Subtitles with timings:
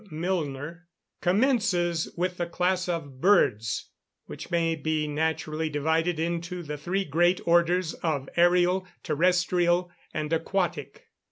[0.09, 0.87] Milner)
[1.21, 3.91] commences with the class of Birds,
[4.25, 11.05] which may be naturally divided into the three great orders of ærial, terrestrial, and aquatic.